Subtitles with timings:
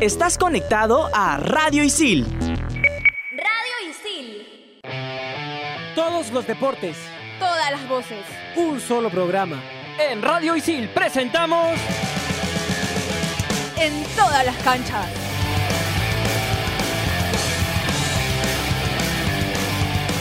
[0.00, 2.26] Estás conectado a Radio Isil.
[3.30, 4.80] Radio Isil.
[5.94, 6.96] Todos los deportes.
[7.38, 8.24] Todas las voces.
[8.56, 9.62] Un solo programa.
[9.98, 11.78] En Radio Isil presentamos...
[13.78, 15.06] En todas las canchas.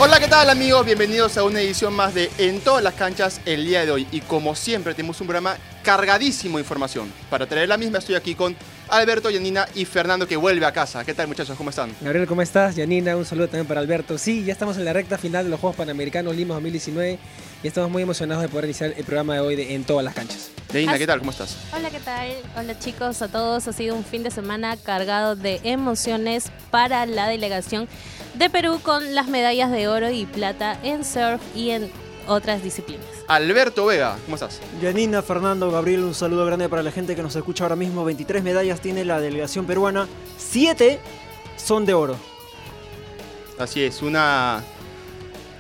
[0.04, 0.84] Hola, ¿qué tal amigos?
[0.84, 4.08] Bienvenidos a una edición más de En todas las canchas el día de hoy.
[4.12, 7.14] Y como siempre tenemos un programa cargadísimo de información.
[7.30, 8.56] Para traer la misma estoy aquí con
[8.92, 11.06] Alberto, Yanina y Fernando que vuelve a casa.
[11.06, 11.56] ¿Qué tal muchachos?
[11.58, 11.96] ¿Cómo están?
[12.02, 12.76] Gabriel, ¿cómo estás?
[12.76, 14.18] Yanina, un saludo también para Alberto.
[14.18, 17.18] Sí, ya estamos en la recta final de los Juegos Panamericanos Lima 2019
[17.64, 20.14] y estamos muy emocionados de poder iniciar el programa de hoy de En todas las
[20.14, 20.52] canchas.
[20.74, 21.20] Yanina, ¿qué tal?
[21.20, 21.56] ¿Cómo estás?
[21.74, 22.34] Hola, ¿qué tal?
[22.58, 23.66] Hola chicos, a todos.
[23.70, 27.88] Ha sido un fin de semana cargado de emociones para la delegación
[28.34, 31.90] de Perú con las medallas de oro y plata en surf y en
[32.28, 33.06] otras disciplinas.
[33.28, 34.60] Alberto Vega, ¿cómo estás?
[34.82, 38.04] Yanina, Fernando, Gabriel, un saludo grande para la gente que nos escucha ahora mismo.
[38.04, 40.08] 23 medallas tiene la delegación peruana,
[40.38, 41.00] 7
[41.58, 42.16] son de oro.
[43.58, 44.64] Así es, una,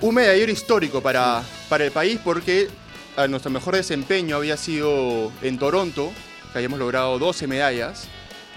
[0.02, 2.68] un medallero histórico para, para el país porque
[3.16, 6.12] a nuestro mejor desempeño había sido en Toronto,
[6.52, 8.08] que habíamos logrado 12 medallas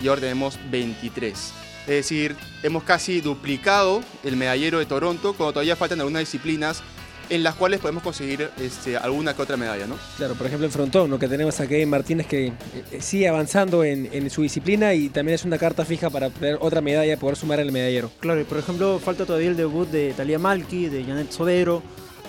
[0.01, 1.53] y ahora tenemos 23.
[1.83, 6.83] Es decir, hemos casi duplicado el medallero de Toronto cuando todavía faltan algunas disciplinas
[7.30, 9.97] en las cuales podemos conseguir este, alguna que otra medalla, ¿no?
[10.17, 11.19] Claro, por ejemplo en frontón, ¿no?
[11.19, 12.53] que tenemos a Kevin Martínez que eh,
[13.00, 16.80] sigue avanzando en, en, su disciplina y también es una carta fija para tener otra
[16.80, 18.11] medalla, poder sumar el medallero.
[18.20, 21.83] Claro, y por ejemplo falta todavía el debut de Talia Malki, de Janet Sodero,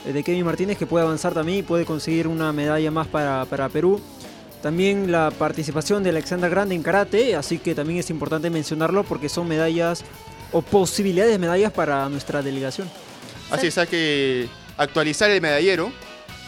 [0.06, 3.46] eh, de Kevin Martínez que puede avanzar también y puede conseguir una medalla más para,
[3.46, 4.02] para Perú.
[4.62, 9.30] También la participación de Alexander Grande en karate, así que también es importante mencionarlo porque
[9.30, 10.04] son medallas
[10.52, 12.90] o posibilidades de medallas para nuestra delegación.
[13.52, 14.48] Así es, que
[14.78, 15.92] actualizar el medallero.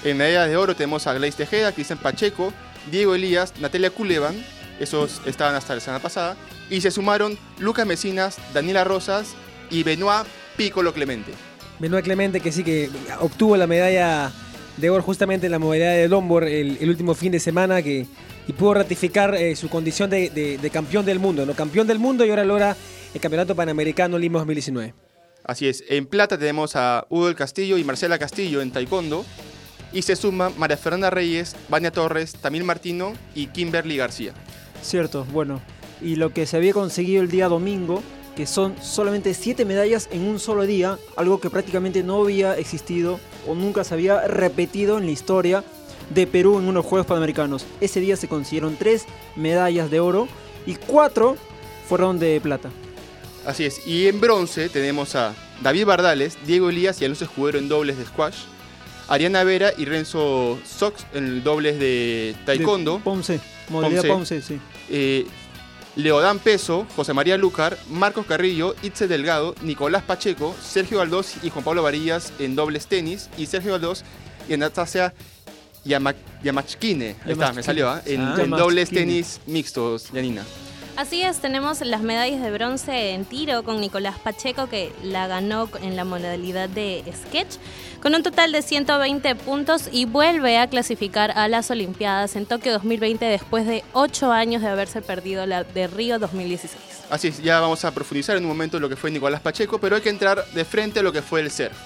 [0.04, 2.54] En medallas de oro tenemos a Gleice Tejeda, Cristian Pacheco,
[2.92, 4.36] Diego Elías, Natalia Culevan,
[4.80, 6.38] esos estaban hasta la semana pasada,
[6.70, 9.34] y se sumaron Lucas Mesinas, Daniela Rosas
[9.70, 11.32] y Benoit Piccolo Clemente.
[11.80, 12.90] Benoit Clemente que sí que
[13.20, 14.32] obtuvo la medalla
[14.78, 18.06] de oro justamente en la modalidad de longboard el, último fin de semana que,
[18.48, 21.54] y pudo ratificar eh, su condición de, campeón del mundo, ¿no?
[21.54, 22.76] Campeón del mundo y ahora logra
[23.14, 25.07] el Campeonato Panamericano Lima 2019.
[25.48, 29.26] Así es, en plata tenemos a Hugo del Castillo y Marcela Castillo en taekwondo
[29.94, 34.34] y se suma María Fernanda Reyes, Vania Torres, Tamil Martino y Kimberly García.
[34.82, 35.62] Cierto, bueno,
[36.02, 38.04] y lo que se había conseguido el día domingo,
[38.36, 43.18] que son solamente 7 medallas en un solo día, algo que prácticamente no había existido
[43.48, 45.64] o nunca se había repetido en la historia
[46.10, 47.66] de Perú en unos Juegos Panamericanos.
[47.80, 49.06] Ese día se consiguieron 3
[49.38, 50.28] medallas de oro
[50.66, 51.38] y 4
[51.88, 52.70] fueron de plata.
[53.48, 57.70] Así es, y en bronce tenemos a David Bardales, Diego Elías y Alonso Escudero en
[57.70, 58.40] dobles de squash,
[59.08, 62.98] Ariana Vera y Renzo Sox en dobles de taekwondo.
[62.98, 64.60] De Ponce, modalidad Ponce, Ponce sí.
[64.90, 65.26] Eh,
[65.96, 71.64] Leodán Peso, José María Lucar, Marcos Carrillo, Itze Delgado, Nicolás Pacheco, Sergio Galdós y Juan
[71.64, 74.04] Pablo Varillas en dobles tenis, y Sergio Galdós
[74.50, 75.14] y Anastasia
[75.86, 78.02] Yamachkine, ahí está, me salió, ¿eh?
[78.08, 80.44] en, ah, en dobles tenis mixtos, Yanina.
[80.98, 85.70] Así es, tenemos las medallas de bronce en tiro con Nicolás Pacheco que la ganó
[85.84, 87.58] en la modalidad de sketch
[88.02, 92.74] con un total de 120 puntos y vuelve a clasificar a las Olimpiadas en Tokio
[92.74, 96.76] 2020 después de 8 años de haberse perdido la de Río 2016.
[97.12, 99.98] Así es, ya vamos a profundizar en un momento lo que fue Nicolás Pacheco, pero
[99.98, 101.78] hay que entrar de frente a lo que fue el surf.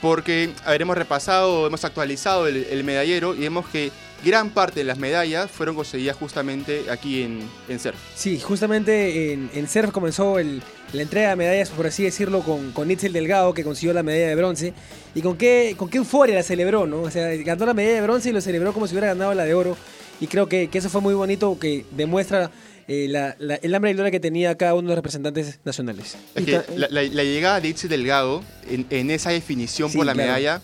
[0.00, 3.90] Porque habremos repasado, hemos actualizado el, el medallero y vemos que
[4.24, 7.96] gran parte de las medallas fueron conseguidas justamente aquí en, en surf.
[8.14, 10.62] Sí, justamente en, en surf comenzó el,
[10.92, 14.28] la entrega de medallas, por así decirlo, con, con Itzel Delgado, que consiguió la medalla
[14.28, 14.74] de bronce.
[15.14, 17.02] Y con qué, con qué euforia la celebró, ¿no?
[17.02, 19.44] O sea, ganó la medalla de bronce y lo celebró como si hubiera ganado la
[19.44, 19.76] de oro.
[20.20, 22.50] Y creo que, que eso fue muy bonito, que demuestra
[22.86, 26.16] eh, la, la, el hambre y gloria que tenía cada uno de los representantes nacionales.
[26.34, 30.06] Es que la, la, la, llegada de Itzel Delgado en, en esa definición sí, por
[30.06, 30.28] la claro.
[30.28, 30.62] medalla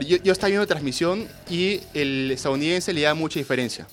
[0.00, 3.86] yo, yo, estaba viendo transmisión y el estadounidense le da mucha diferencia.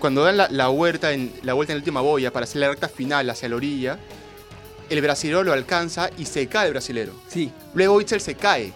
[0.00, 2.68] Cuando dan la, la, vuelta en, la vuelta en la última boya para hacer la
[2.68, 3.98] recta final hacia la orilla,
[4.90, 7.12] el brasilero lo alcanza y se cae el brasilero.
[7.28, 7.50] Sí.
[7.74, 8.72] Luego Itzel se cae.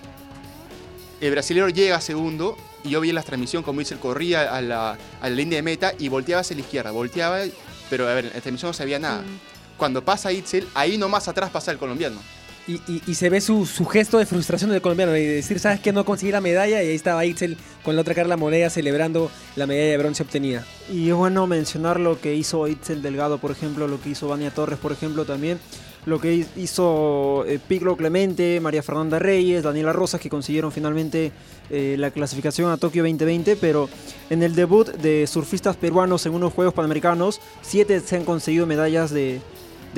[1.21, 4.61] El brasilero llega a segundo y yo vi en la transmisión como Itzel corría a
[4.61, 6.91] la, a la línea de meta y volteaba hacia la izquierda.
[6.91, 7.41] Volteaba,
[7.89, 9.23] pero a ver, en la transmisión no se veía nada.
[9.23, 9.77] Mm.
[9.77, 12.21] Cuando pasa Itzel, ahí nomás atrás pasa el colombiano.
[12.67, 16.05] Y, se ve su, gesto de frustración del colombiano y de decir, ¿sabes que No
[16.05, 19.31] conseguí la medalla y ahí estaba Itzel con la otra cara de la moneda celebrando
[19.57, 20.65] la medalla de bronce obtenida.
[20.93, 24.51] Y es bueno mencionar lo que hizo Itzel Delgado, por ejemplo, lo que hizo Vania
[24.51, 25.59] Torres, por ejemplo, también.
[26.07, 27.59] lo que hizo eh,
[27.97, 31.33] Clemente, María Fernanda Reyes, Daniela Rosas, que consiguieron finalmente
[31.71, 33.89] eh, la clasificación a Tokio 2020, pero
[34.31, 39.11] en el debut de surfistas peruanos en unos Juegos Panamericanos, siete se han conseguido medallas
[39.11, 39.41] de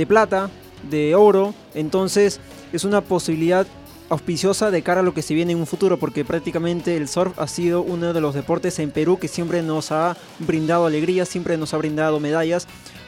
[0.09, 0.51] plata,
[0.91, 2.41] de oro, entonces
[2.73, 3.67] es una posibilidad
[4.09, 7.39] auspiciosa de cara a lo que se viene en un futuro, porque prácticamente el surf
[7.39, 11.57] ha sido uno de los deportes en Perú que siempre nos ha brindado alegría, siempre
[11.57, 12.67] nos ha brindado medallas.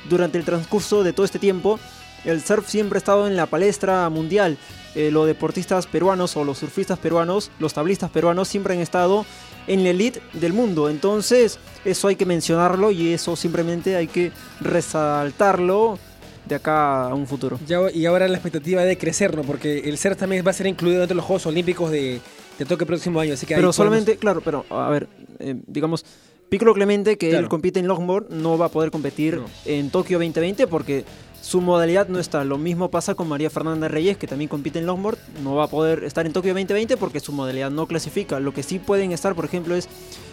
[0.09, 1.79] Durante el transcurso de todo este tiempo,
[2.25, 4.57] el surf siempre ha estado en la palestra mundial.
[4.95, 9.27] Eh, los deportistas peruanos o los surfistas peruanos, los tablistas peruanos siempre han estado
[9.67, 10.89] en la elite del mundo.
[10.89, 15.99] Entonces, eso hay que mencionarlo y eso simplemente hay que resaltarlo
[16.47, 17.59] de acá a un futuro.
[17.67, 19.43] Ya- y ahora la expectativa de crecer, ¿no?
[19.43, 22.21] Porque el surf también va a ser incluido dentro de los Juegos Olímpicos de,
[22.59, 23.35] de Tokio el próximo año.
[23.35, 25.09] Así que Pero podemos- solamente, claro, pero a ver,
[25.39, 26.05] eh, digamos,
[26.49, 27.45] Piccolo Clemente, que Claro.
[27.45, 29.47] él compite en longboard, no va a poder competir No.
[29.65, 31.05] en Tokio 2020 porque
[31.41, 32.45] su modalidad no está.
[32.45, 35.69] Lo mismo pasa con María Fernanda Reyes, que también compite en longboard, no va a
[35.69, 38.39] poder estar en Tokio 2020 porque su modalidad no clasifica.
[38.41, 39.89] Lo que sí pueden estar, por ejemplo, es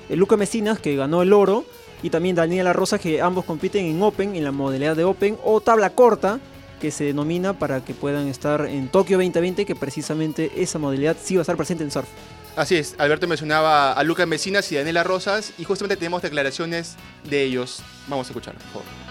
[0.09, 1.65] eh, Luca Mesinas, que ganó el oro,
[2.03, 5.61] y también Daniela Rosa, que ambos compiten en Open, en la modalidad de Open, o
[5.61, 6.39] tabla corta,
[6.79, 11.35] que se denomina para que puedan estar en Tokio 2020, que precisamente esa modalidad sí
[11.35, 12.09] va a estar presente en surf.
[12.55, 16.95] Así es, Alberto mencionaba a Lucas Mesinas y Daniela Rosas y justamente tenemos declaraciones
[17.29, 17.81] de ellos.
[18.07, 19.10] Vamos a escuchar, por favor.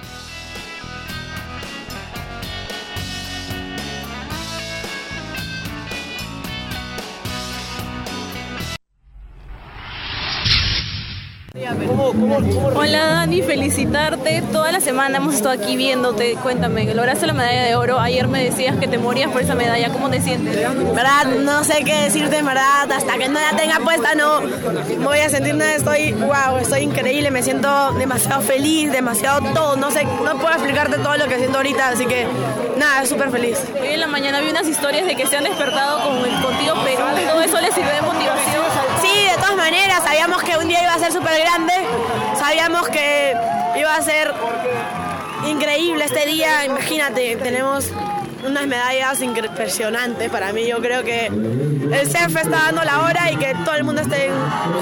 [11.52, 14.40] Hola Dani, felicitarte.
[14.52, 16.36] Toda la semana hemos estado aquí viéndote.
[16.40, 17.98] Cuéntame, lograste la medalla de oro.
[17.98, 19.90] Ayer me decías que te morías por esa medalla.
[19.90, 20.54] ¿Cómo te sientes?
[20.94, 24.40] verdad, no sé qué decirte, en verdad, hasta que no la tenga puesta no
[25.02, 30.04] voy a sentirme, estoy, wow, estoy increíble, me siento demasiado feliz, demasiado todo, no sé,
[30.04, 32.26] no puedo explicarte todo lo que siento ahorita, así que
[32.76, 33.58] nada, súper feliz.
[33.80, 36.74] Hoy en la mañana vi unas historias de que se han despertado con el contigo
[36.84, 37.02] Perú.
[37.28, 38.49] Todo eso les sirve de motivación.
[39.56, 41.72] Maneras, sabíamos que un día iba a ser súper grande,
[42.38, 43.34] sabíamos que
[43.76, 44.32] iba a ser
[45.46, 47.90] increíble este día, imagínate, tenemos
[48.46, 53.36] unas medallas impresionantes para mí, yo creo que el CEF está dando la hora y
[53.36, 54.30] que todo el mundo esté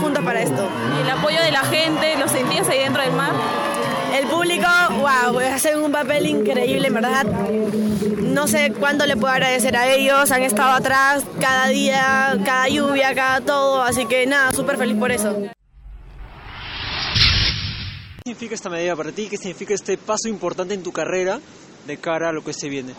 [0.01, 0.69] juntos para esto.
[1.03, 3.33] El apoyo de la gente, ¿lo sentías ahí dentro del mar?
[4.19, 4.67] El público,
[4.97, 7.25] wow, hacen un papel increíble, en verdad.
[7.25, 13.15] No sé cuánto le puedo agradecer a ellos, han estado atrás cada día, cada lluvia,
[13.15, 15.37] cada todo, así que nada, súper feliz por eso.
[18.17, 19.29] ¿Qué significa esta medida para ti?
[19.29, 21.39] ¿Qué significa este paso importante en tu carrera
[21.87, 22.95] de cara a lo que se viene?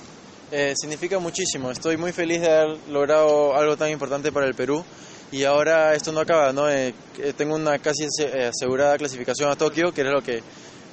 [0.54, 1.70] Eh, significa muchísimo.
[1.70, 4.86] Estoy muy feliz de haber logrado algo tan importante para el Perú.
[5.34, 6.70] Y ahora esto no acaba, ¿no?
[6.70, 6.94] Eh,
[7.36, 10.42] tengo una casi eh, asegurada clasificación a Tokio, que era lo que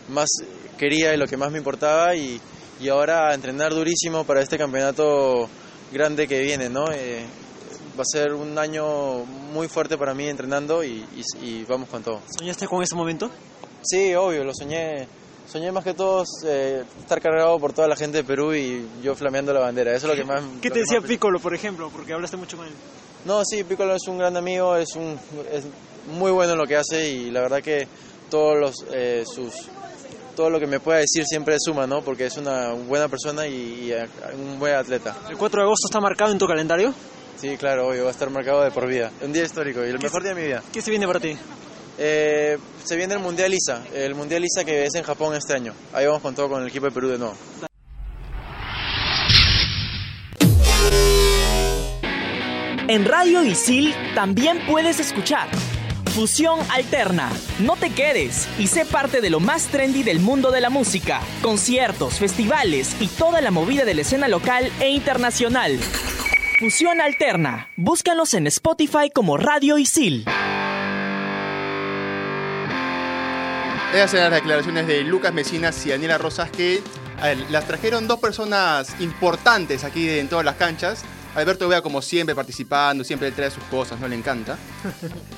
[0.08, 0.28] más
[0.78, 2.14] quería y lo que más me importaba.
[2.14, 2.40] Y,
[2.80, 5.48] y ahora a entrenar durísimo para este campeonato
[5.92, 6.84] grande que viene, ¿no?
[6.92, 7.24] Eh,
[7.98, 12.02] va a ser un año muy fuerte para mí entrenando y, y- y vamos con
[12.02, 12.20] todo.
[12.38, 13.30] ¿Soñaste con ese momento?
[13.82, 15.08] Sí, obvio, lo soñé.
[15.50, 19.14] Soñé más que todo eh, estar cargado por toda la gente de Perú y yo
[19.14, 19.94] flameando la bandera.
[19.94, 20.42] Eso es lo que más.
[20.60, 21.88] ¿Qué te decía Piccolo, por ejemplo?
[21.90, 22.72] Porque hablaste mucho con él.
[23.24, 25.18] No, sí, Piccolo es un gran amigo, es, un,
[25.52, 25.64] es
[26.08, 27.86] muy bueno en lo que hace y la verdad que
[28.28, 29.68] todos los, eh, sus,
[30.36, 32.02] todo lo que me pueda decir siempre suma, ¿no?
[32.02, 33.92] Porque es una buena persona y, y,
[34.34, 35.16] un buen atleta.
[35.28, 36.94] ¿El 4 de agosto está marcado en tu calendario?
[37.36, 39.10] Sí, claro, obvio, va a estar marcado de por vida.
[39.22, 40.62] Un día histórico y el mejor día de mi vida.
[40.72, 41.36] ¿Qué se viene para ti?
[41.98, 45.72] Eh, se viene el Mundial ISA, el Mundial ISA que es en Japón este año.
[45.92, 47.36] Ahí vamos con todo con el equipo de Perú de nuevo.
[52.88, 55.48] En Radio Isil también puedes escuchar
[56.16, 57.30] Fusión Alterna.
[57.58, 61.20] No te quedes y sé parte de lo más trendy del mundo de la música.
[61.42, 65.78] Conciertos, festivales y toda la movida de la escena local e internacional.
[66.58, 67.68] Fusión Alterna.
[67.76, 70.24] Búscanos en Spotify como Radio Isil.
[73.92, 76.80] Esas eran las declaraciones de Lucas Mesinas y Daniela Rosas que
[77.50, 81.04] las trajeron dos personas importantes aquí en todas las canchas.
[81.36, 84.56] Alberto Vea como siempre participando, siempre él trae sus cosas, no le encanta.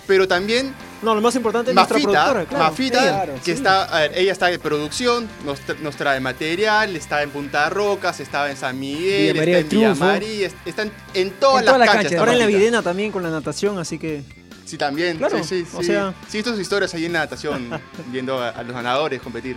[0.07, 2.65] Pero también No, lo más importante es nuestra Mafita, productora, claro.
[2.65, 3.51] Mafita, Claro, que sí.
[3.51, 7.69] está, a ver, ella está en producción, nos, tra- nos trae material, está en Punta
[7.69, 9.95] Rocas, estaba en San Miguel, Villa está en Villa.
[9.95, 12.13] María, est- está en, en todas En las todas las canchas.
[12.13, 12.47] está Ahora en la.
[12.47, 14.23] Videna también con la natación, así que...
[14.65, 15.17] Sí, también.
[15.19, 15.87] Claro, sí, sí, o sí.
[15.87, 17.71] sea- Sí, sus historias ahí en la natación,
[18.13, 19.57] viendo a, a los ganadores competir.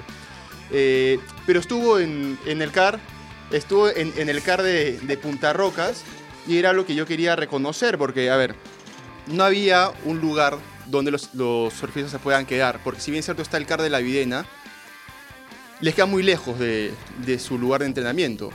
[0.71, 2.99] Eh, pero estuvo en, en el CAR,
[3.51, 6.03] estuvo en, en el CAR de, de Punta Rocas
[6.47, 8.55] y era lo que yo quería reconocer, porque, a ver,
[9.27, 10.57] no había un lugar
[10.87, 11.29] donde los,
[11.73, 14.45] surfistas se puedan quedar, porque si bien cierto está el CAR de la Videna,
[15.79, 16.93] les queda muy lejos de,
[17.39, 18.51] su lugar de entrenamiento.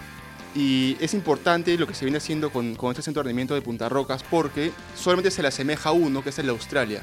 [0.54, 3.88] Y es importante lo que se viene haciendo con, este centro de rendimiento de Punta
[3.88, 7.02] Rocas porque solamente se le asemeja a uno, que es el de Australia.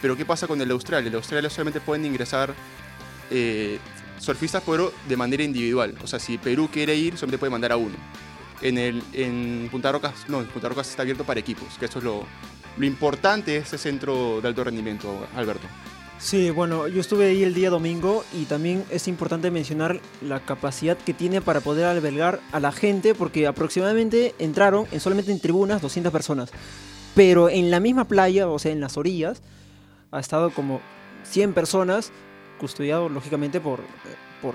[0.00, 1.06] Pero ¿qué pasa con el de Australia?
[1.06, 2.54] El de Australia solamente pueden ingresar
[3.30, 3.78] eh,
[4.18, 5.96] surfistas, pero de manera individual.
[6.02, 7.96] O sea, si Perú quiere ir, solamente puede mandar a uno.
[8.62, 11.98] En, el, en Punta Rocas, no, en Punta Rocas está abierto para equipos, que eso
[11.98, 12.24] es lo,
[12.76, 15.66] lo importante de este centro de alto rendimiento, Alberto.
[16.18, 20.96] Sí, bueno, yo estuve ahí el día domingo y también es importante mencionar la capacidad
[20.98, 25.80] que tiene para poder albergar a la gente, porque aproximadamente entraron en solamente en tribunas
[25.80, 26.50] 200 personas,
[27.14, 29.42] pero en la misma playa, o sea, en las orillas,
[30.10, 30.80] ha estado como
[31.22, 32.10] 100 personas,
[32.58, 33.78] custodiado lógicamente por,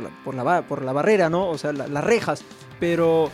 [0.01, 1.47] la, por, la, por la barrera, ¿no?
[1.49, 2.43] O sea, la- las rejas,
[2.81, 3.31] pero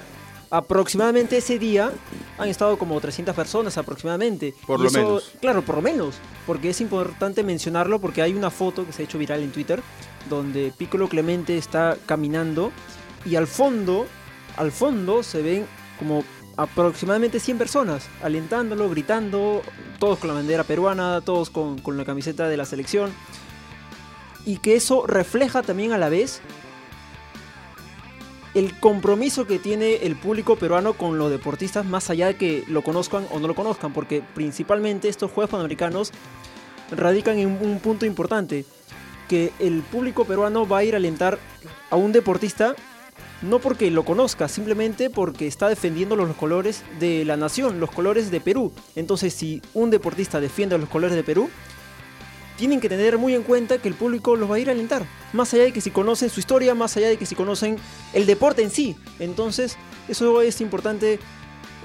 [0.51, 1.91] aproximadamente ese día
[2.37, 4.53] han estado como 300 personas aproximadamente.
[4.65, 5.31] Por Y lo eso- menos.
[5.41, 6.15] Claro, por lo menos,
[6.47, 9.81] porque es importante mencionarlo porque hay una foto que se ha hecho viral en Twitter
[10.29, 12.71] donde Piccolo Clemente está caminando
[13.25, 14.05] y al fondo,
[14.57, 15.65] al fondo se ven
[15.97, 16.23] como
[16.57, 19.61] aproximadamente 100 personas alentándolo, gritando,
[19.97, 23.11] todos con la bandera peruana, todos con, con la camiseta de la selección.
[24.45, 26.41] Y que eso refleja también a la vez
[28.59, 32.81] el compromiso que tiene el público peruano con los deportistas más allá de que lo
[32.81, 36.11] conozcan o no lo conozcan, porque principalmente estos Juegos Panamericanos
[36.91, 38.65] radican en un punto importante,
[39.29, 41.39] que el público peruano va a ir a alentar
[41.89, 42.75] a un deportista
[43.41, 48.31] no porque lo conozca, simplemente porque está defendiendo los colores de la nación, los colores
[48.31, 48.73] de Perú.
[48.97, 51.49] Entonces, si un deportista defiende los colores de Perú,
[52.59, 55.03] tienen que tener muy en cuenta que el público los va a ir a alentar.
[55.33, 57.77] Más allá de que si conocen su historia, más allá de que si conocen
[58.13, 58.95] el deporte en sí.
[59.17, 59.77] Entonces,
[60.09, 61.19] eso es importante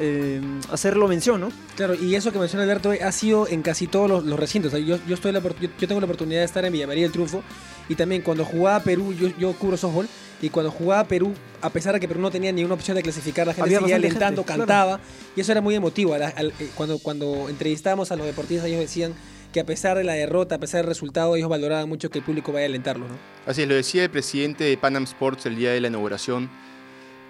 [0.01, 0.41] eh,
[0.73, 1.51] hacerlo mención, ¿no?
[1.77, 4.73] Claro, y eso que menciona Alberto ha sido en casi todos los, los recintos.
[4.73, 6.73] O sea, yo, yo, estoy la opor- yo, yo tengo la oportunidad de estar en
[6.73, 7.43] Villa María del Triunfo
[7.89, 10.09] y también cuando jugaba Perú, yo, yo cubro softball,
[10.43, 13.47] y cuando jugaba Perú, a pesar de que Perú no tenía ninguna opción de clasificar,
[13.47, 14.61] la gente Había seguía alentando, gente, claro.
[14.61, 15.01] cantaba,
[15.37, 16.15] y eso era muy emotivo.
[16.17, 19.15] Eh, cuando, cuando entrevistábamos a los deportistas, ellos decían
[19.55, 22.25] que a pesar de la derrota, a pesar del resultado, ellos valoraban mucho que el
[22.25, 23.09] público vaya a alentarlos.
[23.47, 26.51] Así es, lo decía el presidente de Panam Sports el día de la inauguración,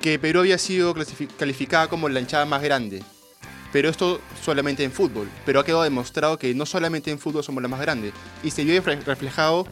[0.00, 0.94] que Perú había sido
[1.38, 3.02] calificada como la hinchada más grande.
[3.74, 5.28] Pero esto solamente en fútbol.
[5.44, 8.10] Pero ha quedado demostrado que no solamente en fútbol somos la más grande.
[8.42, 9.66] Y se vio refle- reflejado,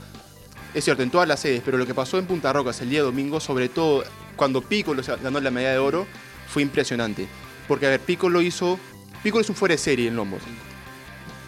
[0.74, 3.00] es cierto, en todas las sedes, pero lo que pasó en Punta Rocas el día
[3.00, 4.04] domingo, sobre todo
[4.36, 6.06] cuando Piccolo ganó la medalla de oro,
[6.48, 7.26] fue impresionante.
[7.66, 8.78] Porque, a ver, Piccolo hizo...
[9.22, 10.42] Piccolo es un fuera de serie en Lombos.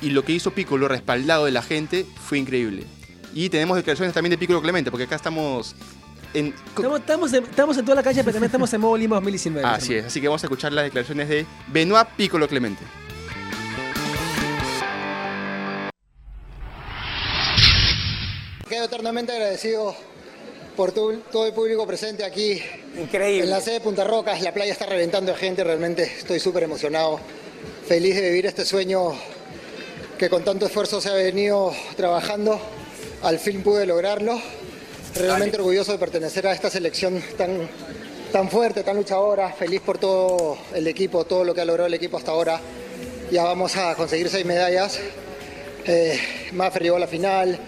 [0.00, 2.84] Y lo que hizo Piccolo, respaldado de la gente, fue increíble.
[3.34, 5.74] Y tenemos declaraciones también de Piccolo Clemente, porque acá estamos
[6.34, 6.54] en...
[6.76, 9.66] Estamos, estamos, en, estamos en toda la calle, pero también estamos en modo Lima 2019.
[9.66, 12.82] Así es, así que vamos a escuchar las declaraciones de Benoit Piccolo Clemente.
[18.68, 19.94] Quedo eternamente agradecido
[20.76, 22.60] por tu- todo el público presente aquí.
[23.00, 23.44] Increíble.
[23.44, 26.62] En la sede de Punta Rocas, la playa está reventando de gente, realmente estoy súper
[26.64, 27.20] emocionado.
[27.86, 29.12] Feliz de vivir este sueño
[30.24, 32.58] que con tanto esfuerzo se ha venido trabajando.
[33.24, 34.40] Al fin pude lograrlo.
[35.14, 37.68] Realmente orgulloso de pertenecer a esta selección tan,
[38.32, 39.52] tan fuerte, tan luchadora.
[39.52, 42.58] Feliz por todo el equipo, todo lo que ha logrado el equipo hasta ahora.
[43.30, 44.98] Ya vamos a conseguir seis medallas.
[45.84, 46.18] Eh,
[46.52, 47.58] Maffer llegó a la final.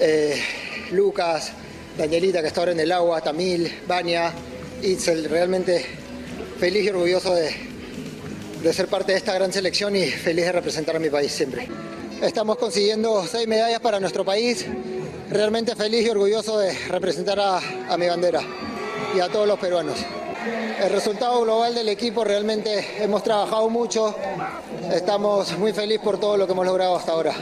[0.00, 0.40] Eh,
[0.92, 1.50] Lucas,
[1.96, 4.32] Danielita que está ahora en el agua, Tamil, Vania,
[4.80, 5.84] Itzel, realmente
[6.60, 7.67] feliz y orgulloso de,
[8.62, 11.68] de ser parte de esta gran selección y feliz de representar a mi país siempre.
[12.20, 14.66] Estamos consiguiendo seis medallas para nuestro país,
[15.30, 18.42] realmente feliz y orgulloso de representar a, mi bandera
[19.14, 19.98] y a todos los peruanos.
[20.82, 24.14] El resultado global del equipo realmente hemos trabajado mucho,
[24.92, 27.34] estamos muy felices por todo lo que hemos logrado hasta ahora.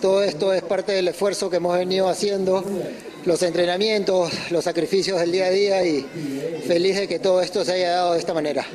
[0.00, 2.64] Todo esto es parte del esfuerzo que hemos venido haciendo,
[3.24, 6.02] los entrenamientos, los sacrificios del día a día y
[6.66, 8.66] feliz de que todo esto se haya dado de esta manera.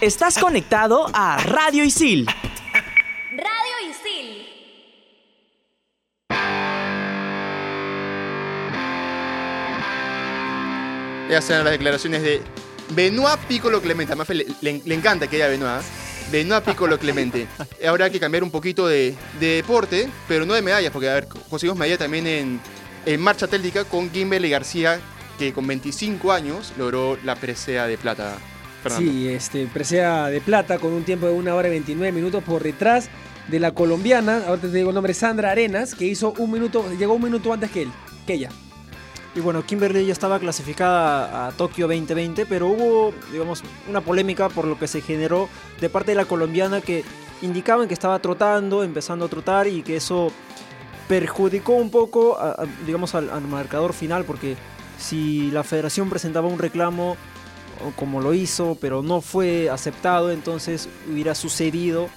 [0.00, 2.26] Estás conectado a Radio Isil.
[3.30, 4.46] Radio Isil.
[11.30, 12.40] Ya sean las declaraciones de
[12.90, 14.12] Benoit Piccolo Clemente.
[14.12, 15.80] A Mafe le, le- le encanta que diga Benoit.
[15.82, 15.84] ¿eh?
[16.30, 17.48] Benoit Piccolo Clemente.
[17.86, 21.14] Ahora hay que cambiar un poquito de, de deporte, pero no de medallas, porque a
[21.14, 22.60] ver, conseguimos medalla también en,
[23.04, 25.00] en marcha atlética con Kimberly García,
[25.38, 28.38] que con 25 años logró la presea de plata.
[28.82, 29.10] Fernando.
[29.10, 32.62] Sí, este, presea de plata con un tiempo de 1 hora y 29 minutos por
[32.62, 33.08] detrás
[33.48, 37.14] de la colombiana, ahorita te digo el nombre, Sandra Arenas, que hizo un minuto, llegó
[37.14, 37.90] un minuto antes que él,
[38.26, 38.48] que ella.
[39.36, 44.64] Y bueno, Kimberly ya estaba clasificada a Tokio 2020, pero hubo, digamos, una polémica por
[44.66, 45.48] lo que se generó
[45.80, 47.04] de parte de la colombiana que
[47.42, 50.32] indicaban que estaba trotando, empezando a trotar y que eso
[51.08, 54.56] perjudicó un poco, a- a- digamos, al, al marcador final, porque
[54.98, 57.16] si la federación presentaba un reclamo
[57.96, 62.08] como lo hizo, pero no fue aceptado, entonces hubiera sucedido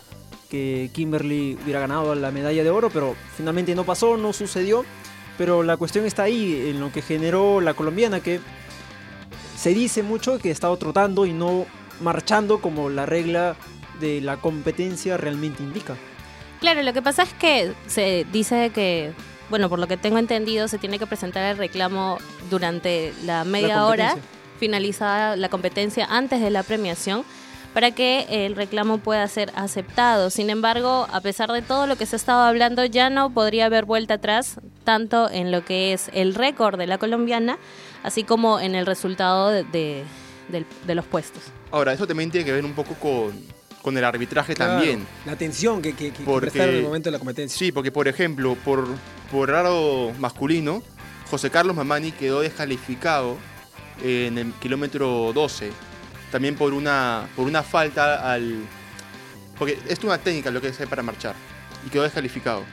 [0.50, 4.84] que Kimberly hubiera ganado la medalla de oro, pero finalmente no pasó, no sucedió.
[5.38, 8.42] Pero la cuestión está ahí, en lo que generó la colombiana, que
[9.56, 11.66] se dice mucho que ha estado trotando y no
[12.02, 13.56] marchando como la regla
[14.02, 15.96] de la competencia realmente indica.
[16.60, 19.14] Claro, lo que pasa es que se dice que,
[19.50, 22.18] bueno, por lo que tengo entendido, se tiene que presentar el reclamo
[22.50, 24.18] durante la media hora.
[24.60, 27.24] Finalizada la competencia antes de la premiación,
[27.74, 30.30] para que el reclamo pueda ser aceptado.
[30.32, 33.68] Sin embargo, a pesar de todo lo que se ha estado hablando, ya no podría
[33.68, 37.58] haber vuelta atrás, tanto en lo que es el récord de la colombiana,
[38.04, 41.44] así como en el resultado de, de- los puestos.
[41.72, 43.40] Ahora, eso también tiene que ver un poco con,
[43.84, 45.06] con el arbitraje Claro, también.
[45.28, 47.56] La atención que, que, que Porque- en el momento de la competencia.
[47.60, 48.88] Sí, porque por ejemplo, por,
[49.32, 50.82] por raro masculino,
[51.30, 53.38] José Carlos Mamani quedó descalificado
[54.04, 55.72] en el kilómetro 12.
[56.32, 58.56] También por una, por una falta al...
[59.58, 61.36] Porque esto es una técnica lo que es para marchar.
[61.86, 62.64] Y quedó descalificado.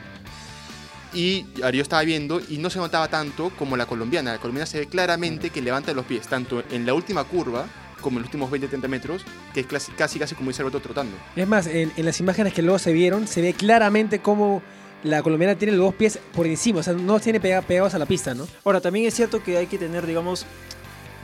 [1.14, 4.33] Y yo estaba viendo y no se notaba tanto como la colombiana.
[4.33, 7.66] La colombiana se ve claramente que levanta los pies, tanto en la última curva
[8.02, 9.23] como en los últimos 20-30 metros,
[9.54, 11.16] que es casi, casi, casi como dice Alberto trotando.
[11.35, 14.62] Es más, en, en las imágenes que luego se vieron, se ve claramente cómo
[15.02, 17.95] la colombiana tiene los dos pies por encima, o sea, no los tiene pega- pegados
[17.95, 18.47] a la pista, ¿no?
[18.64, 20.45] Ahora, también es cierto que hay que tener, digamos,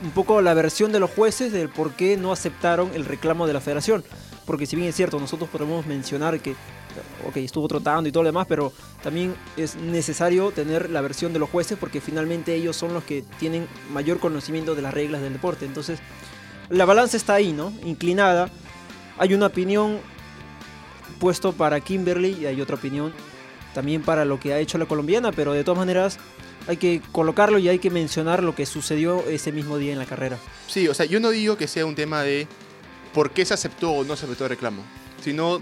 [0.03, 3.53] un poco la versión de los jueces del por qué no aceptaron el reclamo de
[3.53, 4.03] la federación.
[4.45, 6.55] Porque si bien es cierto, nosotros podemos mencionar que,
[7.25, 11.39] ok, estuvo trotando y todo lo demás, pero también es necesario tener la versión de
[11.39, 15.31] los jueces porque finalmente ellos son los que tienen mayor conocimiento de las reglas del
[15.31, 15.65] deporte.
[15.65, 15.99] Entonces,
[16.69, 17.71] la balanza está ahí, ¿no?
[17.85, 18.49] Inclinada.
[19.17, 19.99] Hay una opinión
[21.19, 23.13] puesto para Kimberly y hay otra opinión
[23.73, 26.19] también para lo que ha hecho la colombiana, pero de todas maneras
[26.67, 30.05] hay que colocarlo y hay que mencionar lo que sucedió ese mismo día en la
[30.05, 30.37] carrera.
[30.67, 32.47] Sí, o sea, yo no digo que sea un tema de
[33.13, 34.83] por qué se aceptó o no se aceptó el reclamo,
[35.23, 35.57] sino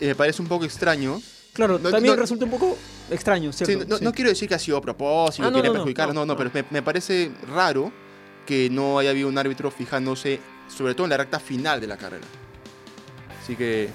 [0.00, 1.20] eh, me parece un poco extraño.
[1.52, 2.78] Claro, No- también no- resulta un poco
[3.10, 3.84] extraño, Sí, ¿cierto?
[3.88, 4.04] no, Sí.
[4.04, 6.14] no quiero decir que ha sido a propósito, Ah, no, quería no, no, perjudicar, no,
[6.14, 6.36] no, no, no.
[6.38, 7.92] pero me, me parece raro
[8.46, 10.40] que no haya habido un árbitro fijándose,
[10.74, 12.24] sobre todo en la recta final de la carrera.
[13.42, 13.88] Así que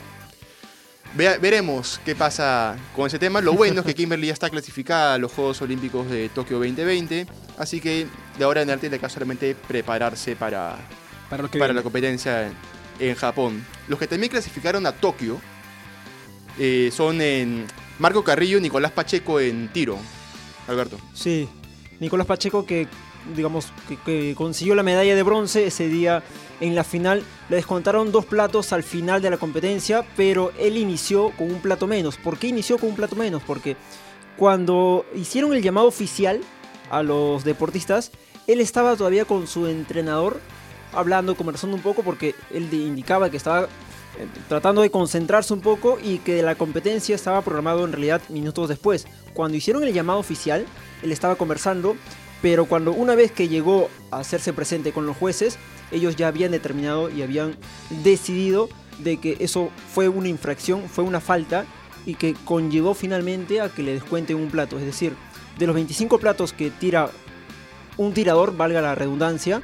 [1.15, 3.41] veremos qué pasa con ese tema.
[3.41, 7.27] Lo bueno es que Kimberly ya está clasificada a los Juegos Olímpicos de Tokio 2020,
[7.57, 10.75] así que de ahora en adelante le queda solamente prepararse para,
[11.29, 12.53] Para lo que para la competencia en,
[12.99, 13.65] en Japón.
[13.87, 15.39] Los que también clasificaron a Tokio
[16.59, 17.65] eh, son en
[17.99, 19.97] Marco Carrillo y Nicolás Pacheco en tiro.
[20.67, 20.97] Alberto.
[21.13, 21.47] Sí,
[21.99, 22.87] Nicolás Pacheco que
[23.35, 23.71] digamos
[24.05, 26.23] que, consiguió la medalla de bronce ese día
[26.59, 27.23] en la final.
[27.49, 31.87] Le descontaron dos platos al final de la competencia, pero él inició con un plato
[31.87, 32.17] menos.
[32.17, 33.41] ¿Por qué inició con un plato menos?
[33.43, 33.77] Porque
[34.37, 36.41] cuando hicieron el llamado oficial
[36.89, 38.11] a los deportistas,
[38.47, 40.39] él estaba todavía con su entrenador
[40.91, 45.97] hablando, conversando un poco, porque él indicaba que estaba eh, tratando de concentrarse un poco
[46.01, 49.07] y que la competencia estaba programado en realidad minutos después.
[49.33, 50.65] Cuando hicieron el llamado oficial,
[51.01, 51.95] él estaba conversando,
[52.43, 55.57] pero cuando una vez que llegó a hacerse presente con los jueces,
[55.93, 57.55] ellos ya habían determinado y habían
[58.03, 58.67] decidido
[58.99, 61.65] de que eso fue una infracción, fue una falta
[62.05, 64.77] y que conllevó finalmente a que le descuenten un plato.
[64.77, 65.13] Es decir,
[65.57, 67.11] de los 25 platos que tira
[67.95, 69.61] un tirador, valga la redundancia,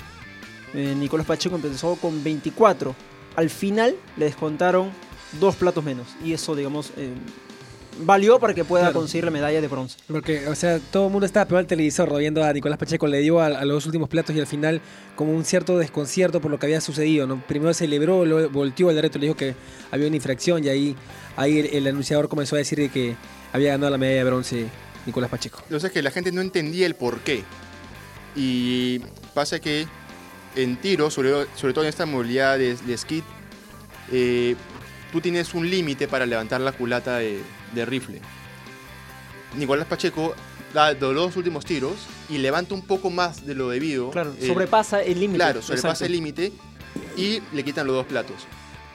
[0.74, 2.96] eh, Nicolás Pacheco empezó con 24.
[3.36, 4.92] Al final le descontaron
[5.42, 6.08] dos platos menos.
[6.24, 7.12] Y eso, digamos, eh,
[8.00, 9.00] valió para que pueda Claro.
[9.00, 9.98] conseguir la medalla de bronce.
[10.08, 13.20] Porque, o sea, todo el mundo estaba pegado al televisor viendo a Nicolás Pacheco, le
[13.20, 14.82] dio a, a los últimos platos y al final
[15.16, 17.42] como un cierto desconcierto por lo que había sucedido, ¿no?
[17.48, 19.54] Primero celebró, luego volteó al derecho, le dijo que
[19.92, 20.96] había una infracción y ahí,
[21.36, 23.16] ahí el, el anunciador comenzó a decir de que
[23.54, 24.66] había ganado la medalla de bronce
[25.06, 25.60] Nicolás Pacheco.
[25.64, 27.44] Lo que pasa es que la gente no entendía el por qué.
[28.36, 29.00] Y
[29.34, 29.86] pasa que
[30.56, 33.24] en tiro, sobre, sobre todo en esta movilidad de, de skid,
[34.12, 34.56] eh,
[35.12, 37.40] tú tienes un límite para levantar la culata de,
[37.74, 38.22] de rifle.
[39.56, 40.36] Nicolás Pacheco
[40.74, 41.94] da los dos últimos tiros
[42.30, 44.12] y levanta un poco más de lo debido.
[44.12, 45.38] Claro, eh, sobrepasa el límite.
[45.38, 46.06] Claro, sobrepasa Exacto.
[46.06, 46.52] el límite
[47.18, 48.36] y le quitan los dos platos.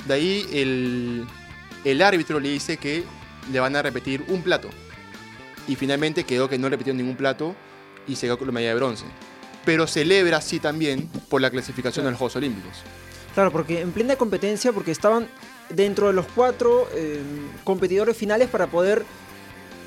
[0.06, 1.26] De ahí el,
[1.84, 3.04] el árbitro le dice que
[3.52, 4.68] le van a repetir un plato.
[5.66, 7.56] Y finalmente quedó que no repitió ningún plato
[8.06, 9.04] y se quedó con la medalla de bronce.
[9.64, 12.76] Pero celebra así también por la clasificación a los Juegos Olímpicos.
[13.32, 15.26] Claro, porque en plena competencia, porque estaban
[15.70, 17.20] dentro de los cuatro eh,
[17.64, 19.04] competidores finales para poder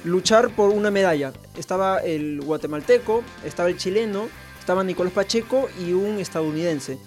[0.03, 1.33] luchar por una medalla.
[1.57, 4.27] Estaba el guatemalteco, estaba el chileno,
[4.59, 6.97] estaba Nicolás Pacheco y un estadounidense.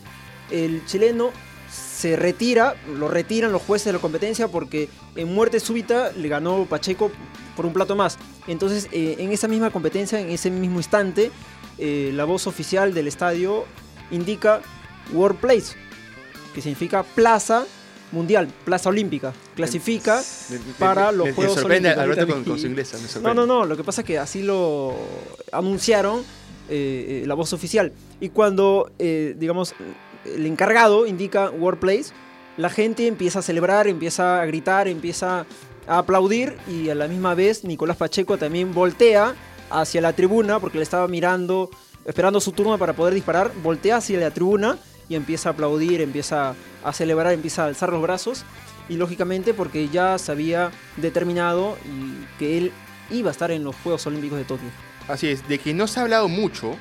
[0.51, 1.31] El chileno
[1.71, 6.65] se retira, lo retiran los jueces de la competencia porque en muerte súbita le ganó
[6.67, 7.11] Pacheco
[7.57, 8.19] por un plato más.
[8.47, 11.31] Entonces, eh, en esa misma competencia, en ese mismo instante,
[11.79, 13.65] eh, la voz oficial del estadio
[14.11, 14.61] indica
[15.13, 15.77] World Place,
[16.55, 17.67] que significa plaza
[18.13, 19.33] mundial, plaza olímpica.
[19.55, 20.21] Clasifica
[20.51, 22.19] Me- me- para me- los Juegos sorprende Olímpicos.
[22.19, 24.43] Alberto con, con su inglesa, me No, no, no, lo que pasa es que así
[24.43, 24.95] lo
[25.53, 26.21] anunciaron
[26.69, 27.93] eh, eh, la voz oficial.
[28.21, 29.75] Y cuando, eh, digamos,
[30.25, 32.13] el encargado indica Workplace,
[32.57, 35.47] la gente empieza a celebrar, empieza a gritar, empieza
[35.89, 39.35] a aplaudir y a la misma vez Nicolás Pacheco también voltea
[39.71, 41.71] hacia la tribuna porque le estaba mirando,
[42.05, 44.79] esperando su turno para poder disparar, voltea hacia la tribuna
[45.11, 48.45] y empieza a aplaudir, empieza a celebrar, empieza a alzar los brazos
[48.89, 52.73] y lógicamente porque ya se había determinado y que él
[53.11, 54.69] iba a estar en los Juegos Olímpicos de Tokio.
[55.09, 56.77] Así es, de que no se ha hablado mucho,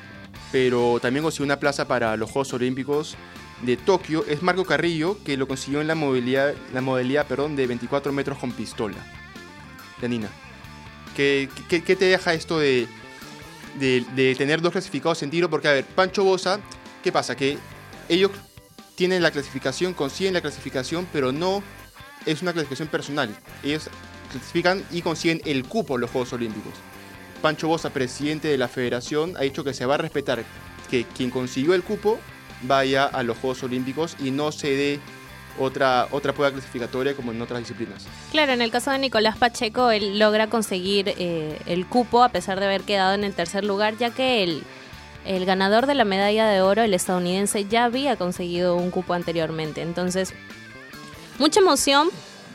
[0.52, 3.16] pero también consiguió una plaza para los Juegos Olímpicos
[3.62, 7.66] de Tokio, es Marco Carrillo, que lo consiguió en la modalidad, la modalidad perdón, de
[7.66, 8.96] 24 metros con pistola.
[10.00, 10.28] Janina,
[11.16, 12.86] ¿qué, qué, te deja esto de,
[13.80, 15.50] de, de tener dos clasificados en tiro?
[15.50, 16.60] Porque, a ver, Pancho Bosa,
[17.02, 17.36] ¿qué pasa?
[17.36, 17.58] Que
[18.10, 18.32] ellos
[18.96, 21.62] tienen la clasificación, consiguen la clasificación, pero no
[22.26, 23.34] es una clasificación personal.
[23.62, 23.88] Ellos
[24.30, 26.74] clasifican y consiguen el cupo en los Juegos Olímpicos.
[27.40, 30.44] Pancho Bosa, presidente de la federación, ha dicho que se va a respetar
[30.90, 32.18] que quien consiguió el cupo
[32.62, 35.00] vaya a los Juegos Olímpicos y no se dé
[35.58, 38.06] otra, otra prueba clasificatoria como en otras disciplinas.
[38.32, 42.58] Claro, en el caso de Nicolás Pacheco, él logra conseguir eh, el cupo a pesar
[42.58, 44.64] de haber quedado en el tercer lugar, ya que el,
[45.24, 49.82] el ganador de la medalla de oro, el estadounidense, ya había conseguido un cupo anteriormente.
[49.82, 50.32] Entonces,
[51.38, 52.08] mucha emoción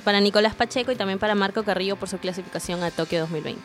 [0.03, 3.61] para Nicolás Pacheco y también para Marco Carrillo por su clasificación a Tokio 2020.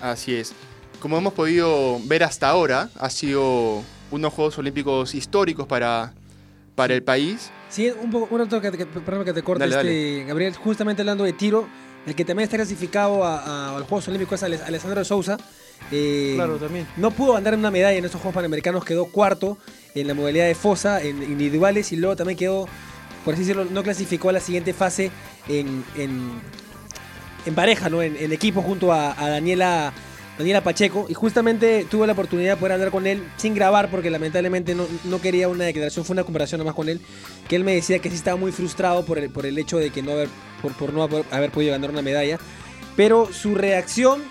[0.00, 0.52] Así es.
[1.00, 6.12] Como hemos podido ver hasta ahora, ha sido unos Juegos Olímpicos históricos para,
[6.74, 7.50] para el país.
[7.68, 9.80] Sí, un poco, un otro que, que- perdón que te corte, Dale,
[10.16, 11.66] este, Gabriel, justamente hablando de tiro,
[12.06, 15.36] el que también está clasificado a, a- a los Juegos Olímpicos es Ale- Alessandro Sousa.
[15.92, 16.86] Eh, Claro, también.
[16.96, 19.58] No pudo ganar una medalla en estos Juegos Panamericanos, quedó cuarto
[19.94, 22.66] en la modalidad de fosa, en individuales, y luego también quedó,
[23.24, 25.10] por así decirlo, no clasificó a la siguiente fase
[25.48, 26.32] en, en,
[27.46, 28.02] en pareja, ¿no?
[28.02, 29.92] En, en equipo junto a, a Daniela,
[30.36, 31.06] Daniela Pacheco.
[31.08, 34.86] Y justamente tuve la oportunidad de poder hablar con él sin grabar porque lamentablemente no,
[35.04, 37.00] no quería una declaración, fue una comparación nomás con él.
[37.48, 39.90] Que él me decía que sí estaba muy frustrado por el, por el hecho de
[39.90, 40.28] que no haber,
[40.60, 42.38] por, por no haber, haber podido ganar una medalla.
[42.96, 44.22] Pero su reacción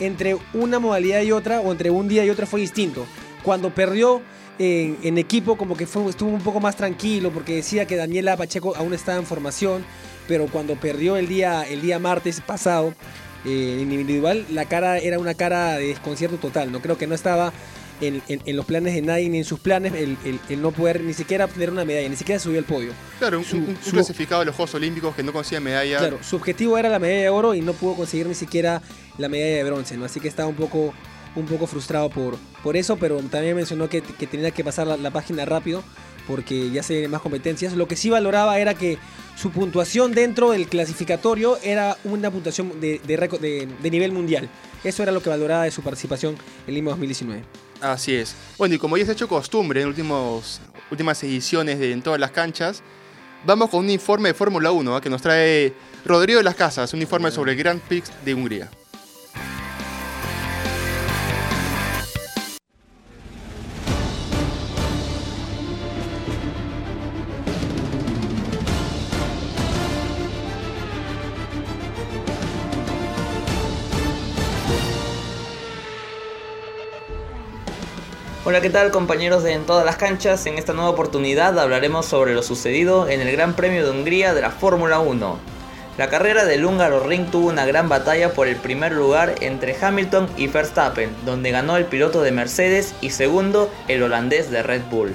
[0.00, 3.06] entre una modalidad y otra, o entre un día y otro, fue distinto.
[3.42, 4.20] Cuando perdió
[4.58, 8.36] en, en equipo, como que fue, estuvo un poco más tranquilo, porque decía que Daniela
[8.36, 9.84] Pacheco aún estaba en formación,
[10.28, 12.94] pero cuando perdió el día, el día martes pasado,
[13.44, 16.72] eh, en individual, la cara era una cara de desconcierto total.
[16.72, 17.52] No creo que no estaba
[18.00, 20.70] en, en- en los planes de nadie ni en sus planes el, el- el no
[20.72, 22.90] poder ni siquiera obtener una medalla, ni siquiera subió al podio.
[23.20, 25.98] Claro, un, Su- un- un su- clasificado de los Juegos Olímpicos que no consigue medalla.
[25.98, 28.82] Claro, su objetivo era la medalla de oro y no pudo conseguir ni siquiera
[29.18, 30.04] la medalla de bronce, ¿no?
[30.04, 30.92] Así que estaba un poco,
[31.34, 34.96] un poco frustrado por, por eso, pero también mencionó que, que tenía que pasar la,
[34.96, 35.82] la página rápido
[36.26, 37.72] porque ya se vienen más competencias.
[37.74, 38.98] Lo que sí valoraba era que
[39.36, 44.48] su puntuación dentro del clasificatorio era una puntuación de, de récord- de- de nivel mundial.
[44.82, 47.44] Eso era lo que valoraba de su participación en Lima 2019.
[47.80, 48.34] Así es.
[48.58, 52.18] Bueno, y como ya se ha hecho costumbre en últimos, últimas ediciones de En todas
[52.18, 52.82] las canchas,
[53.44, 55.00] vamos con un informe de Fórmula 1 ¿ah?
[55.00, 55.74] que nos trae
[56.04, 58.70] Rodrigo de las Casas, un informe sobre el Grand Prix de Hungría.
[78.48, 80.46] Hola, ¿qué tal compañeros de En todas las canchas?
[80.46, 84.40] En esta nueva oportunidad hablaremos sobre lo sucedido en el Gran Premio de Hungría de
[84.40, 85.36] la Fórmula 1.
[85.98, 90.28] La carrera del húngaro Ring tuvo una gran batalla por el primer lugar entre Hamilton
[90.36, 95.12] y Verstappen, donde ganó el piloto de Mercedes y segundo el holandés de Red Bull.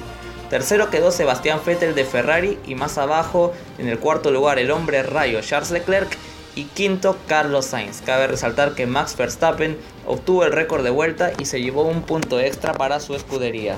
[0.50, 5.04] Tercero quedó Sebastián Vettel de Ferrari y más abajo en el cuarto lugar el hombre
[5.04, 6.18] rayo Charles Leclerc
[6.56, 8.02] y quinto Carlos Sainz.
[8.02, 12.40] Cabe resaltar que Max Verstappen obtuvo el récord de vuelta y se llevó un punto
[12.40, 13.78] extra para su escudería.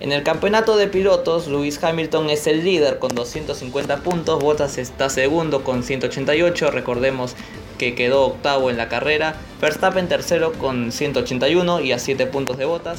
[0.00, 5.08] En el campeonato de pilotos, Lewis Hamilton es el líder con 250 puntos, Bottas está
[5.08, 7.36] segundo con 188, recordemos
[7.78, 12.64] que quedó octavo en la carrera, Verstappen tercero con 181 y a 7 puntos de
[12.64, 12.98] Bottas.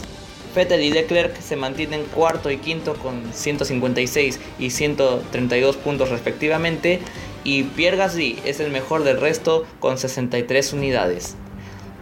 [0.55, 6.99] Vettel y Leclerc se mantienen cuarto y quinto con 156 y 132 puntos respectivamente
[7.43, 11.35] y Pierre Gasly es el mejor del resto con 63 unidades.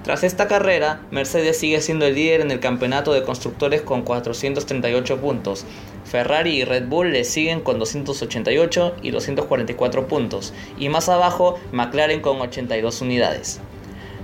[0.03, 5.21] Tras esta carrera, Mercedes sigue siendo el líder en el campeonato de constructores con 438
[5.21, 5.63] puntos.
[6.05, 10.53] Ferrari y Red Bull le siguen con 288 y 244 puntos.
[10.79, 13.59] Y más abajo, McLaren con 82 unidades.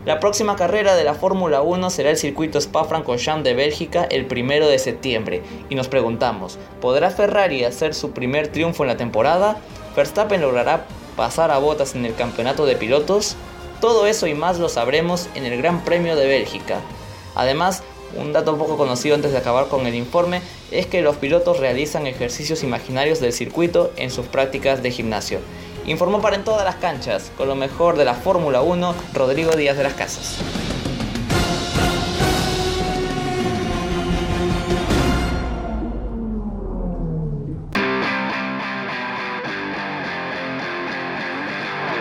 [0.08, 4.70] La próxima carrera de la Fórmula 1 será el circuito Spa-Francorchamps de Bélgica el primero
[4.70, 5.42] de septiembre.
[5.70, 9.58] Y nos preguntamos, ¿podrá Ferrari hacer su primer triunfo en la temporada?
[9.98, 10.86] ¿Verstappen logrará
[11.18, 13.36] pasar a botas en el campeonato de pilotos?
[13.82, 16.80] Todo eso y más lo sabremos en el Gran Premio de Bélgica.
[17.36, 17.84] Además,
[18.16, 20.42] un dato poco conocido antes de acabar con el informe
[20.72, 25.40] es que los pilotos realizan ejercicios imaginarios del circuito en sus prácticas de gimnasio.
[25.88, 29.78] Informó para en todas las canchas, con lo mejor de la Fórmula 1, Rodrigo Díaz
[29.78, 30.38] de las Casas.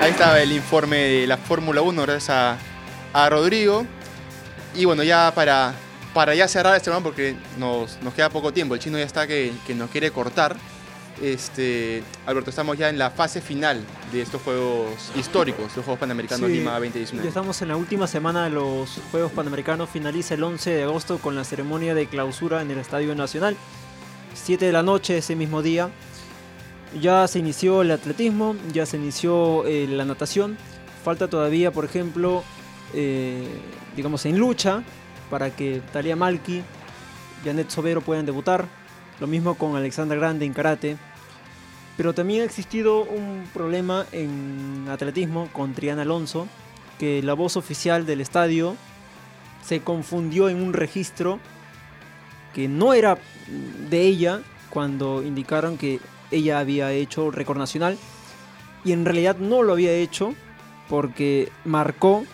[0.03, 2.59] Ahí estaba el informe de la Fórmula 1, gracias a,
[3.13, 3.87] a Rodrigo.
[4.75, 5.75] Y bueno, ya para,
[6.13, 9.29] para ya cerrar este programa, porque nos, nos queda poco tiempo, el chino ya está
[9.29, 10.57] que, que nos quiere cortar.
[11.21, 16.47] Este, Alberto, estamos ya en la fase final de estos Juegos históricos, los Juegos Panamericanos
[16.47, 17.29] Sí, Lima Ya 2019.
[17.29, 19.89] estamos en la última semana de los Juegos Panamericanos.
[19.89, 23.57] Finaliza el 11 de agosto con la ceremonia de clausura en el Estadio Nacional.
[24.35, 25.91] 7 de la noche ese mismo día.
[27.01, 30.57] Ya se inició el atletismo, ya se inició eh, la natación.
[31.03, 32.45] Falta todavía, por ejemplo,
[32.95, 33.47] eh,
[33.97, 34.83] digamos en lucha
[35.31, 36.63] para que Talia Malki,
[37.45, 38.67] Janet Sobero puedan debutar.
[39.21, 40.97] Lo mismo con Alexandra Grande en karate.
[41.97, 46.47] Pero también ha existido un problema en atletismo con Triana Alonso,
[46.99, 48.77] que la voz oficial del estadio
[49.65, 51.41] se confundió en un registro
[52.55, 53.19] que no era
[53.91, 56.01] de ella cuando indicaron que
[56.31, 57.99] ella había hecho récord nacional
[58.85, 60.35] y en realidad no lo había hecho
[60.89, 62.25] porque marcó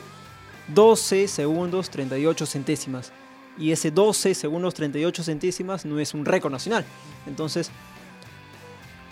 [0.68, 3.12] 12 segundos 38 centésimas
[3.59, 6.85] y ese 12 segundos 38 centésimas no es un récord nacional.
[7.27, 7.71] Entonces,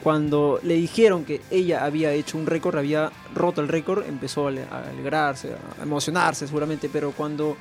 [0.03, 4.49] cuando le dijeron que ella había hecho un récord, había roto el récord, empezó a
[4.49, 7.57] ale- a alegrarse, a emocionarse seguramente, pero cuando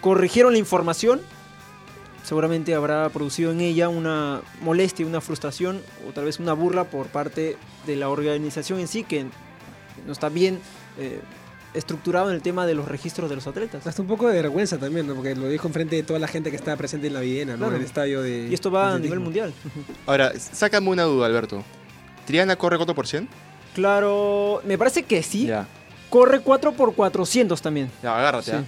[0.00, 1.20] corrigieron la información,
[2.22, 7.06] seguramente habrá producido en ella una molestia, una frustración o tal vez una burla por
[7.08, 9.26] parte de la organización en sí, que
[10.06, 10.60] no está bien
[10.96, 11.20] eh,
[11.74, 13.86] estructurado en el tema de los registros de los atletas.
[13.86, 15.14] Hasta un poco de vergüenza también, ¿no?
[15.14, 17.58] Porque lo dijo enfrente de toda la gente que estaba presente en la Videna, ¿no?
[17.58, 17.74] Claro.
[17.76, 18.48] En el estadio de.
[18.48, 19.52] Y esto va a nivel mundial.
[20.06, 21.62] Ahora, sácame una duda, Alberto.
[22.26, 23.26] ¿Triana corre 4%?
[23.74, 25.46] Claro, me parece que sí.
[25.46, 25.66] Ya,
[26.08, 27.88] Corre 4 por 400 también.
[28.02, 28.50] ya agárrate.
[28.50, 28.56] Sí.
[28.56, 28.64] ¿ah?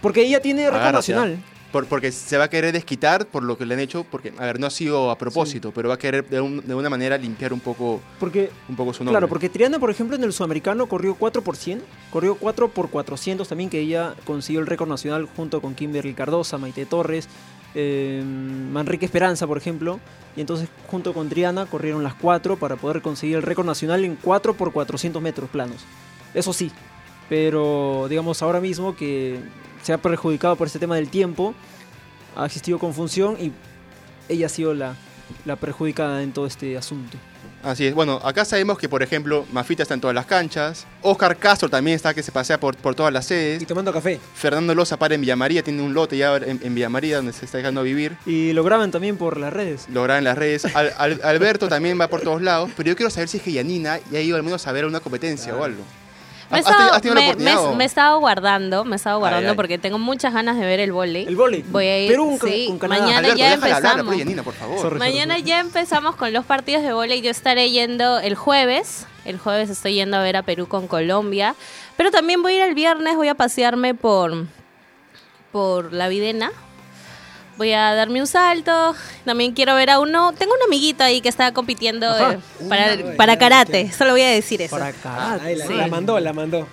[0.00, 1.16] Porque ella tiene récord Agárrate, ¿ah?
[1.16, 1.38] nacional.
[1.72, 4.44] Por- porque se va a querer desquitar por lo que le han hecho, porque, a
[4.44, 7.16] ver, no ha sido a propósito, pero va a querer de, un- de una manera
[7.16, 9.12] limpiar un poco, Porque, un poco su nombre.
[9.14, 11.80] claro, porque Triana, por ejemplo, en el sudamericano corrió 4 por 100,
[12.10, 16.58] corrió 4 por 400 también, que ella consiguió el récord nacional junto con Kimberly Cardosa,
[16.58, 17.26] Maite Torres,
[17.74, 19.98] eh, Manrique Esperanza, por ejemplo.
[20.36, 24.16] Y entonces, junto con Triana, corrieron las 4 para poder conseguir el récord nacional en
[24.16, 25.78] 4 por 400 metros planos.
[26.34, 26.70] Eso sí,
[27.30, 29.38] pero digamos ahora mismo que
[29.82, 31.54] se ha perjudicado por este tema del tiempo,
[32.36, 33.52] ha existido confusión y
[34.28, 34.94] ella ha sido la,
[35.44, 37.18] la perjudicada en todo este asunto.
[37.64, 37.94] Así es.
[37.94, 40.84] Bueno, acá sabemos que, por ejemplo, Mafita está en todas las canchas.
[41.00, 43.62] Oscar Castro también está que se pasea por, por todas las sedes.
[43.62, 44.18] Y tomando café.
[44.34, 47.58] Fernando Loza para en Villamaría, tiene un lote ya en, en Villamaría donde se está
[47.58, 48.16] dejando vivir.
[48.26, 49.86] Y lo graban también por las redes.
[49.92, 50.64] Lo graban en las redes.
[50.74, 52.68] Al- Al- Alberto también va por todos lados.
[52.76, 54.84] Pero yo quiero saber si es que Yanina ya ha ido al menos a ver
[54.84, 55.82] una competencia o algo.
[56.52, 59.16] Me he ¿Has- has tenido- estado, me- me- me he estado guardando, me he estado
[59.16, 59.56] Ay, guardando ay.
[59.56, 61.26] porque tengo muchas ganas de ver el volei.
[61.26, 61.64] El vóley.
[61.66, 63.00] Voy a ir, Perú con- sí, con Canadá.
[63.02, 64.16] mañana Alberto, ya hablar, empezamos.
[64.18, 64.78] Yanina, por favor.
[64.80, 64.98] Sorry.
[64.98, 67.20] Mañana ya empezamos con los partidos de volei.
[67.22, 69.06] Yo estaré yendo el jueves.
[69.24, 71.54] El jueves estoy yendo a ver a Perú con Colombia.
[71.96, 74.46] Pero también voy a ir el viernes, voy a pasearme por,
[75.52, 76.50] por la Videna.
[77.58, 78.94] Voy a darme un salto.
[79.24, 80.32] También quiero ver a uno.
[80.32, 82.38] Tengo un amiguito ahí que está compitiendo eh,
[82.68, 83.92] para, Uy, para karate.
[83.92, 84.76] Solo voy a decir eso.
[84.76, 85.46] Para Ah, karate.
[85.46, 85.74] ahí la, Sí.
[85.74, 86.66] la mandó, la mandó.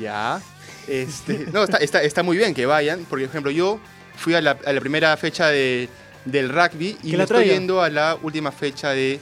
[0.00, 0.40] Ya.
[0.86, 3.04] Este, no, está, está, está muy bien que vayan.
[3.08, 3.80] Porque, por ejemplo, yo
[4.16, 5.88] fui a la, a la primera fecha de,
[6.24, 9.18] del rugby y me la estoy yendo a la última fecha de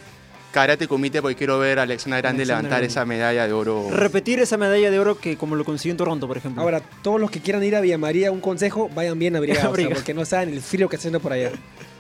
[0.52, 2.87] Karate Comité porque quiero ver a Alexandra Grande Alexandra levantar Grande.
[2.92, 3.88] esa medalla de oro.
[3.90, 6.62] Repetir esa medalla de oro que como lo consiguió en Toronto, por ejemplo.
[6.62, 9.76] Ahora, todos los que quieran ir a Villa María, un consejo, vayan bien abrigados, o
[9.76, 11.50] sea, porque no saben el frío que está haciendo por allá.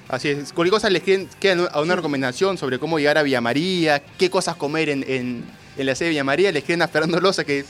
[0.08, 0.52] Así es.
[0.54, 4.30] Cualquier cosa les quieren- queda a una recomendación sobre cómo llegar a Villa María, qué
[4.30, 5.44] cosas comer en, en,
[5.76, 7.64] en la sede de Villa María, les escriben a Fernando Loza que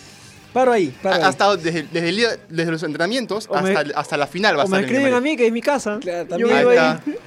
[0.53, 1.31] Paro ahí, ha, paro ha ahí.
[1.31, 4.57] estado desde, desde, el día- desde los entrenamientos me- hasta, hasta la final.
[4.57, 5.99] Va a o me estar escriben a mí, que es mi casa.
[6.01, 6.57] Claro, Yo también.
[6.57, 6.93] Ahí está.
[6.93, 7.18] ahí.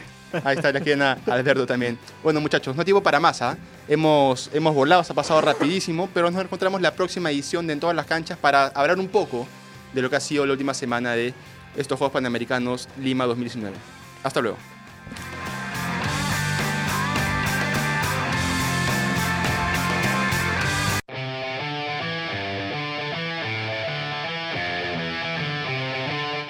[0.44, 1.98] Ahí está, la quieren a, Alberto también.
[2.24, 3.42] Bueno, muchachos, no tiempo para más.
[3.42, 3.58] ¿ah?
[3.88, 7.80] Hemos, hemos volado, se ha pasado rapidísimo, pero nos encontramos la próxima edición de En
[7.80, 9.48] todas las canchas para hablar un poco
[9.94, 11.34] de lo que ha sido la última semana de
[11.76, 13.76] estos Juegos Panamericanos Lima 2019.
[14.24, 14.58] Hasta luego.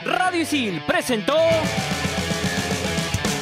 [0.03, 1.37] Radio Isil presentó